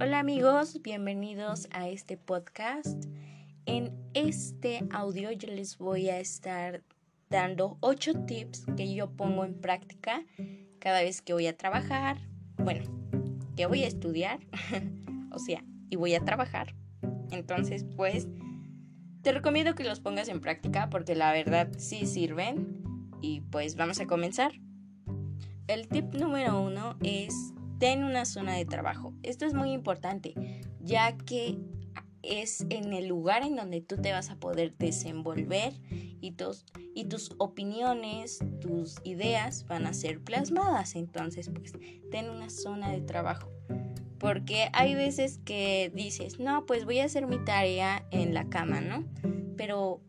Hola 0.00 0.20
amigos, 0.20 0.80
bienvenidos 0.80 1.66
a 1.72 1.88
este 1.88 2.16
podcast. 2.16 3.06
En 3.66 3.92
este 4.14 4.86
audio 4.92 5.32
yo 5.32 5.48
les 5.48 5.76
voy 5.76 6.08
a 6.08 6.20
estar 6.20 6.84
dando 7.28 7.78
8 7.80 8.24
tips 8.24 8.64
que 8.76 8.94
yo 8.94 9.10
pongo 9.10 9.44
en 9.44 9.60
práctica 9.60 10.22
cada 10.78 11.00
vez 11.02 11.20
que 11.20 11.32
voy 11.32 11.48
a 11.48 11.56
trabajar. 11.56 12.18
Bueno, 12.58 12.84
que 13.56 13.66
voy 13.66 13.82
a 13.82 13.88
estudiar, 13.88 14.38
o 15.32 15.40
sea, 15.40 15.64
y 15.90 15.96
voy 15.96 16.14
a 16.14 16.24
trabajar. 16.24 16.76
Entonces, 17.32 17.84
pues, 17.96 18.28
te 19.22 19.32
recomiendo 19.32 19.74
que 19.74 19.82
los 19.82 19.98
pongas 19.98 20.28
en 20.28 20.40
práctica 20.40 20.90
porque 20.90 21.16
la 21.16 21.32
verdad 21.32 21.72
sí 21.76 22.06
sirven. 22.06 22.84
Y 23.20 23.40
pues 23.40 23.74
vamos 23.74 23.98
a 23.98 24.06
comenzar. 24.06 24.52
El 25.66 25.88
tip 25.88 26.14
número 26.14 26.62
uno 26.62 26.96
es 27.02 27.52
ten 27.78 28.04
una 28.04 28.24
zona 28.24 28.54
de 28.54 28.64
trabajo. 28.64 29.14
Esto 29.22 29.46
es 29.46 29.54
muy 29.54 29.72
importante, 29.72 30.34
ya 30.80 31.16
que 31.16 31.58
es 32.22 32.66
en 32.68 32.92
el 32.92 33.06
lugar 33.06 33.42
en 33.42 33.56
donde 33.56 33.80
tú 33.80 33.96
te 33.96 34.12
vas 34.12 34.30
a 34.30 34.36
poder 34.36 34.76
desenvolver 34.76 35.72
y 36.20 36.32
tus, 36.32 36.66
y 36.94 37.04
tus 37.04 37.30
opiniones, 37.38 38.40
tus 38.60 38.96
ideas 39.04 39.66
van 39.66 39.86
a 39.86 39.94
ser 39.94 40.20
plasmadas. 40.20 40.96
Entonces, 40.96 41.50
pues, 41.54 41.72
ten 42.10 42.28
una 42.28 42.50
zona 42.50 42.90
de 42.90 43.00
trabajo. 43.00 43.50
Porque 44.18 44.68
hay 44.72 44.96
veces 44.96 45.38
que 45.44 45.92
dices, 45.94 46.40
no, 46.40 46.66
pues 46.66 46.84
voy 46.84 46.98
a 46.98 47.04
hacer 47.04 47.28
mi 47.28 47.38
tarea 47.44 48.04
en 48.10 48.34
la 48.34 48.48
cama, 48.48 48.80
¿no? 48.80 49.04
Pero 49.56 50.00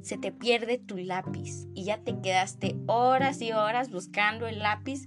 se 0.00 0.16
te 0.16 0.32
pierde 0.32 0.78
tu 0.78 0.96
lápiz 0.96 1.66
y 1.74 1.84
ya 1.84 1.98
te 1.98 2.18
quedaste 2.20 2.76
horas 2.86 3.42
y 3.42 3.52
horas 3.52 3.90
buscando 3.90 4.46
el 4.46 4.60
lápiz 4.60 5.06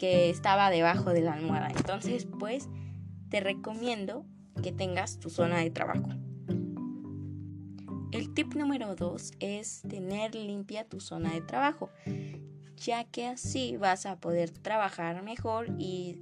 que 0.00 0.30
estaba 0.30 0.70
debajo 0.70 1.10
de 1.10 1.20
la 1.20 1.34
almohada. 1.34 1.68
Entonces, 1.76 2.26
pues, 2.38 2.70
te 3.28 3.40
recomiendo 3.40 4.24
que 4.62 4.72
tengas 4.72 5.18
tu 5.18 5.28
zona 5.28 5.58
de 5.58 5.68
trabajo. 5.68 6.08
El 8.10 8.32
tip 8.32 8.54
número 8.54 8.96
dos 8.96 9.32
es 9.40 9.82
tener 9.82 10.34
limpia 10.34 10.88
tu 10.88 11.00
zona 11.00 11.34
de 11.34 11.42
trabajo, 11.42 11.90
ya 12.76 13.04
que 13.04 13.26
así 13.26 13.76
vas 13.76 14.06
a 14.06 14.18
poder 14.18 14.48
trabajar 14.48 15.22
mejor 15.22 15.66
y 15.78 16.18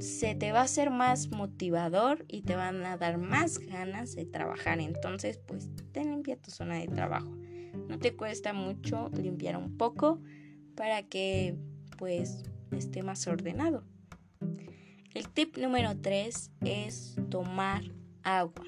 se 0.00 0.34
te 0.34 0.50
va 0.50 0.58
a 0.58 0.64
hacer 0.64 0.90
más 0.90 1.30
motivador 1.30 2.24
y 2.26 2.42
te 2.42 2.56
van 2.56 2.84
a 2.84 2.96
dar 2.96 3.16
más 3.16 3.58
ganas 3.58 4.16
de 4.16 4.26
trabajar. 4.26 4.80
Entonces, 4.80 5.38
pues, 5.38 5.70
ten 5.92 6.10
limpia 6.10 6.36
tu 6.36 6.50
zona 6.50 6.80
de 6.80 6.88
trabajo. 6.88 7.30
No 7.88 8.00
te 8.00 8.16
cuesta 8.16 8.52
mucho 8.52 9.08
limpiar 9.10 9.56
un 9.56 9.76
poco 9.76 10.20
para 10.74 11.04
que 11.04 11.56
pues 11.96 12.44
esté 12.72 13.02
más 13.02 13.26
ordenado. 13.26 13.84
El 15.14 15.28
tip 15.28 15.56
número 15.58 15.96
3 15.96 16.50
es 16.62 17.16
tomar 17.30 17.84
agua. 18.24 18.64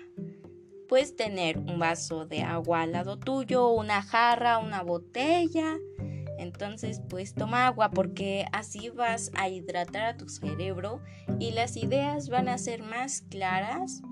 Puedes 0.88 1.16
tener 1.16 1.58
un 1.58 1.80
vaso 1.80 2.26
de 2.26 2.42
agua 2.42 2.82
al 2.82 2.92
lado 2.92 3.18
tuyo, 3.18 3.68
una 3.70 4.00
jarra, 4.02 4.58
una 4.58 4.82
botella. 4.82 5.76
Entonces, 6.38 7.02
pues 7.08 7.34
toma 7.34 7.66
agua 7.66 7.90
porque 7.90 8.46
así 8.52 8.90
vas 8.90 9.32
a 9.34 9.48
hidratar 9.48 10.04
a 10.04 10.16
tu 10.16 10.28
cerebro 10.28 11.02
y 11.40 11.50
las 11.50 11.76
ideas 11.76 12.28
van 12.28 12.48
a 12.48 12.58
ser 12.58 12.84
más 12.84 13.22
claras 13.22 14.02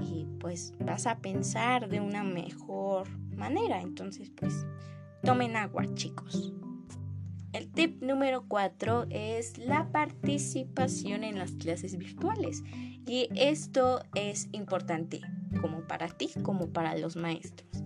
y 0.00 0.26
pues 0.40 0.74
vas 0.80 1.06
a 1.06 1.18
pensar 1.18 1.88
de 1.88 2.00
una 2.00 2.24
mejor 2.24 3.08
manera. 3.30 3.80
Entonces, 3.80 4.30
pues 4.30 4.66
tomen 5.22 5.56
agua, 5.56 5.84
chicos. 5.94 6.52
El 7.54 7.70
tip 7.70 8.02
número 8.02 8.46
4 8.48 9.06
es 9.10 9.58
la 9.58 9.92
participación 9.92 11.22
en 11.22 11.38
las 11.38 11.52
clases 11.52 11.96
virtuales. 11.96 12.64
Y 13.06 13.28
esto 13.36 14.02
es 14.16 14.48
importante 14.50 15.20
como 15.60 15.86
para 15.86 16.08
ti 16.08 16.30
como 16.42 16.72
para 16.72 16.96
los 16.96 17.14
maestros. 17.14 17.84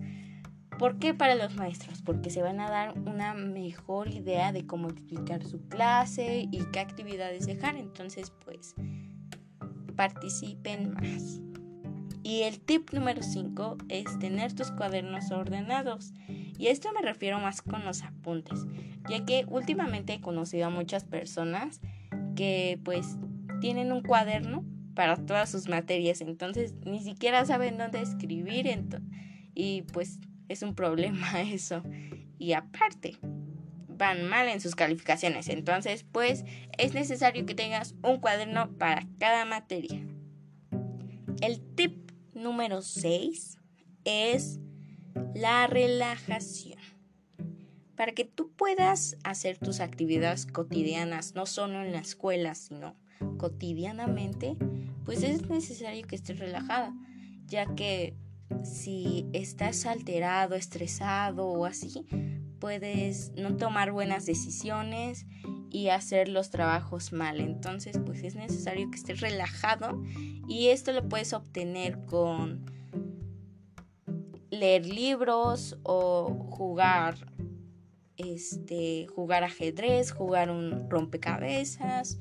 ¿Por 0.79 0.97
qué 0.97 1.13
para 1.13 1.35
los 1.35 1.55
maestros? 1.55 2.01
Porque 2.01 2.31
se 2.31 2.41
van 2.41 2.59
a 2.59 2.71
dar 2.71 2.97
una 2.97 3.35
mejor 3.35 4.07
idea 4.11 4.51
de 4.51 4.65
cómo 4.65 4.89
explicar 4.89 5.45
su 5.45 5.61
clase 5.67 6.47
y 6.51 6.63
qué 6.71 6.79
actividades 6.79 7.45
dejar. 7.45 7.75
Entonces, 7.75 8.33
pues, 8.43 8.73
participen 9.95 10.95
más. 10.95 11.41
Y 12.23 12.41
el 12.43 12.59
tip 12.59 12.91
número 12.91 13.23
5 13.23 13.77
es 13.87 14.19
tener 14.19 14.53
tus 14.53 14.71
cuadernos 14.71 15.31
ordenados. 15.31 16.13
Y 16.27 16.67
esto 16.67 16.89
me 16.93 17.01
refiero 17.01 17.39
más 17.39 17.61
con 17.61 17.85
los 17.85 18.03
apuntes, 18.03 18.65
ya 19.09 19.25
que 19.25 19.45
últimamente 19.47 20.13
he 20.13 20.21
conocido 20.21 20.67
a 20.67 20.69
muchas 20.69 21.05
personas 21.05 21.79
que 22.35 22.79
pues 22.83 23.17
tienen 23.61 23.91
un 23.91 24.01
cuaderno 24.01 24.65
para 24.93 25.15
todas 25.15 25.49
sus 25.49 25.69
materias, 25.69 26.19
entonces 26.19 26.73
ni 26.85 27.01
siquiera 27.01 27.45
saben 27.45 27.77
dónde 27.77 28.01
escribir 28.01 28.67
y 29.55 29.83
pues 29.93 30.19
es 30.49 30.61
un 30.61 30.75
problema 30.75 31.41
eso. 31.41 31.83
Y 32.37 32.53
aparte, 32.53 33.17
van 33.87 34.27
mal 34.27 34.47
en 34.49 34.59
sus 34.59 34.75
calificaciones, 34.75 35.47
entonces 35.47 36.05
pues 36.11 36.43
es 36.77 36.93
necesario 36.93 37.45
que 37.45 37.55
tengas 37.55 37.95
un 38.03 38.19
cuaderno 38.19 38.71
para 38.77 39.07
cada 39.19 39.45
materia. 39.45 40.05
El 41.41 41.61
tip 41.75 42.08
número 42.39 42.81
6 42.81 43.57
es 44.05 44.59
la 45.35 45.67
relajación. 45.67 46.79
Para 47.95 48.13
que 48.13 48.25
tú 48.25 48.51
puedas 48.51 49.17
hacer 49.23 49.57
tus 49.57 49.81
actividades 49.81 50.45
cotidianas, 50.45 51.35
no 51.35 51.45
solo 51.45 51.83
en 51.83 51.91
la 51.91 51.99
escuela, 51.99 52.55
sino 52.55 52.95
cotidianamente, 53.37 54.55
pues 55.03 55.23
es 55.23 55.49
necesario 55.49 56.07
que 56.07 56.15
estés 56.15 56.39
relajada, 56.39 56.93
ya 57.45 57.75
que 57.75 58.15
si 58.63 59.27
estás 59.33 59.85
alterado, 59.85 60.55
estresado 60.55 61.47
o 61.47 61.65
así, 61.65 62.05
puedes 62.59 63.31
no 63.35 63.55
tomar 63.55 63.91
buenas 63.91 64.25
decisiones 64.25 65.25
y 65.69 65.89
hacer 65.89 66.29
los 66.29 66.49
trabajos 66.49 67.13
mal. 67.13 67.39
Entonces, 67.39 67.99
pues 68.05 68.23
es 68.23 68.35
necesario 68.35 68.89
que 68.89 68.97
estés 68.97 69.21
relajado 69.21 70.01
y 70.47 70.67
esto 70.67 70.91
lo 70.91 71.07
puedes 71.07 71.33
obtener 71.33 72.05
con 72.05 72.65
leer 74.49 74.85
libros 74.85 75.77
o 75.83 76.29
jugar 76.49 77.15
este 78.17 79.07
jugar 79.07 79.43
ajedrez, 79.43 80.11
jugar 80.11 80.51
un 80.51 80.89
rompecabezas 80.89 82.19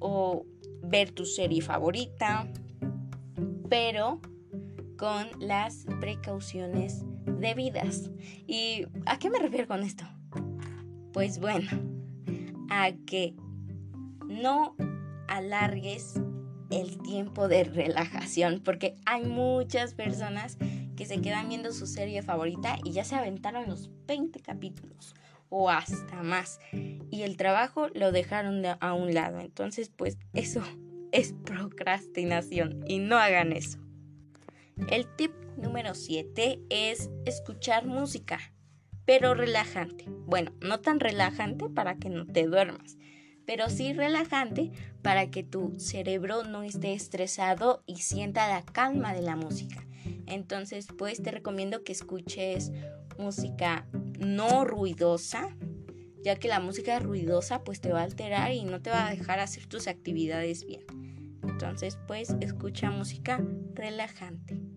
o 0.00 0.44
ver 0.82 1.12
tu 1.12 1.24
serie 1.24 1.62
favorita, 1.62 2.48
pero 3.68 4.20
con 4.96 5.28
las 5.38 5.86
precauciones 6.00 7.04
debidas. 7.26 8.10
¿Y 8.46 8.86
a 9.06 9.18
qué 9.18 9.30
me 9.30 9.38
refiero 9.38 9.66
con 9.66 9.82
esto? 9.82 10.04
Pues 11.12 11.40
bueno, 11.40 11.70
a 12.70 12.92
que 13.06 13.34
no 14.26 14.76
alargues 15.28 16.20
el 16.70 16.98
tiempo 16.98 17.48
de 17.48 17.64
relajación, 17.64 18.60
porque 18.64 18.96
hay 19.06 19.24
muchas 19.24 19.94
personas 19.94 20.56
que 20.96 21.06
se 21.06 21.20
quedan 21.20 21.48
viendo 21.48 21.72
su 21.72 21.86
serie 21.86 22.22
favorita 22.22 22.78
y 22.84 22.92
ya 22.92 23.04
se 23.04 23.16
aventaron 23.16 23.68
los 23.68 23.90
20 24.06 24.40
capítulos 24.40 25.14
o 25.48 25.68
hasta 25.68 26.22
más. 26.22 26.60
Y 26.72 27.22
el 27.22 27.36
trabajo 27.36 27.88
lo 27.94 28.12
dejaron 28.12 28.62
a 28.64 28.94
un 28.94 29.14
lado. 29.14 29.40
Entonces, 29.40 29.90
pues 29.90 30.16
eso 30.32 30.62
es 31.12 31.34
procrastinación 31.44 32.84
y 32.86 32.98
no 32.98 33.18
hagan 33.18 33.52
eso. 33.52 33.78
El 34.88 35.06
tip 35.16 35.32
número 35.60 35.94
7 35.94 36.60
es 36.70 37.10
escuchar 37.24 37.86
música, 37.86 38.38
pero 39.04 39.34
relajante. 39.34 40.06
Bueno, 40.08 40.52
no 40.60 40.80
tan 40.80 41.00
relajante 41.00 41.68
para 41.68 41.96
que 41.96 42.10
no 42.10 42.26
te 42.26 42.46
duermas, 42.46 42.96
pero 43.46 43.68
sí 43.68 43.92
relajante 43.92 44.72
para 45.02 45.30
que 45.30 45.42
tu 45.42 45.78
cerebro 45.78 46.44
no 46.44 46.62
esté 46.62 46.92
estresado 46.92 47.82
y 47.86 47.96
sienta 47.96 48.48
la 48.48 48.62
calma 48.62 49.14
de 49.14 49.22
la 49.22 49.36
música. 49.36 49.86
Entonces, 50.26 50.86
pues 50.96 51.22
te 51.22 51.30
recomiendo 51.30 51.82
que 51.84 51.92
escuches 51.92 52.72
música 53.18 53.86
no 54.18 54.64
ruidosa, 54.64 55.56
ya 56.22 56.36
que 56.36 56.48
la 56.48 56.60
música 56.60 56.98
ruidosa 56.98 57.64
pues 57.64 57.80
te 57.80 57.92
va 57.92 58.00
a 58.00 58.04
alterar 58.04 58.52
y 58.52 58.64
no 58.64 58.80
te 58.80 58.90
va 58.90 59.08
a 59.08 59.10
dejar 59.10 59.40
hacer 59.40 59.66
tus 59.66 59.88
actividades 59.88 60.64
bien. 60.64 60.84
Entonces, 61.42 61.98
pues 62.06 62.36
escucha 62.40 62.90
música 62.90 63.42
relajante. 63.74 64.69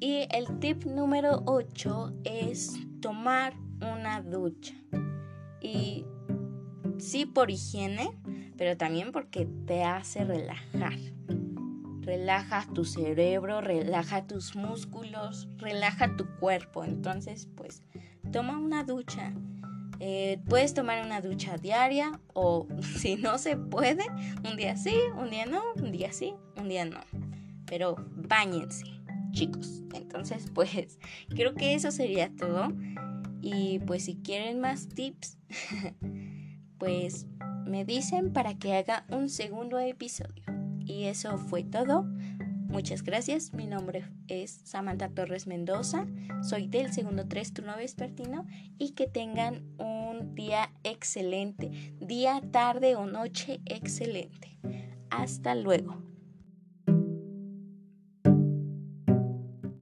Y 0.00 0.28
el 0.30 0.58
tip 0.60 0.84
número 0.84 1.42
8 1.46 2.20
es 2.24 2.76
tomar 3.00 3.54
una 3.80 4.22
ducha. 4.22 4.74
Y 5.60 6.04
sí 6.98 7.26
por 7.26 7.50
higiene, 7.50 8.10
pero 8.56 8.76
también 8.76 9.12
porque 9.12 9.46
te 9.66 9.84
hace 9.84 10.24
relajar 10.24 10.98
relaja 12.08 12.66
tu 12.72 12.86
cerebro, 12.86 13.60
relaja 13.60 14.26
tus 14.26 14.56
músculos, 14.56 15.46
relaja 15.58 16.16
tu 16.16 16.26
cuerpo. 16.38 16.82
Entonces, 16.82 17.48
pues, 17.54 17.82
toma 18.32 18.56
una 18.56 18.82
ducha. 18.82 19.34
Eh, 20.00 20.40
puedes 20.48 20.72
tomar 20.72 21.04
una 21.04 21.20
ducha 21.20 21.58
diaria 21.58 22.18
o 22.32 22.66
si 22.96 23.16
no 23.16 23.36
se 23.36 23.58
puede, 23.58 24.06
un 24.48 24.56
día 24.56 24.74
sí, 24.76 24.94
un 25.18 25.28
día 25.28 25.44
no, 25.44 25.62
un 25.76 25.92
día 25.92 26.10
sí, 26.12 26.32
un 26.56 26.68
día 26.70 26.86
no. 26.86 27.00
Pero 27.66 27.96
bañense, 28.16 28.86
chicos. 29.32 29.82
Entonces, 29.94 30.46
pues 30.54 30.98
creo 31.28 31.54
que 31.54 31.74
eso 31.74 31.90
sería 31.90 32.30
todo. 32.34 32.68
Y 33.40 33.78
pues 33.80 34.04
si 34.04 34.16
quieren 34.16 34.60
más 34.60 34.88
tips, 34.88 35.38
pues 36.78 37.26
me 37.66 37.84
dicen 37.84 38.32
para 38.32 38.58
que 38.58 38.74
haga 38.74 39.04
un 39.10 39.28
segundo 39.28 39.78
episodio. 39.78 40.44
Y 40.84 41.04
eso 41.04 41.36
fue 41.38 41.62
todo. 41.62 42.04
Muchas 42.68 43.02
gracias. 43.02 43.54
Mi 43.54 43.66
nombre 43.66 44.04
es 44.26 44.60
Samantha 44.64 45.08
Torres 45.08 45.46
Mendoza. 45.46 46.06
Soy 46.42 46.66
del 46.66 46.92
segundo 46.92 47.26
3 47.26 47.54
turno 47.54 47.76
vespertino 47.76 48.46
y 48.78 48.90
que 48.90 49.06
tengan 49.06 49.62
un 49.78 50.34
día 50.34 50.70
excelente. 50.84 51.70
Día, 52.00 52.42
tarde 52.50 52.94
o 52.96 53.06
noche 53.06 53.60
excelente. 53.64 54.58
Hasta 55.10 55.54
luego. 55.54 56.07